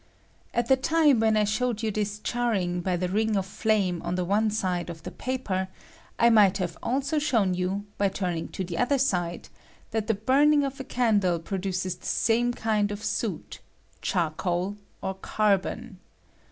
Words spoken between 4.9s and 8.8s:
the paper, I might have also shown you, by turning to the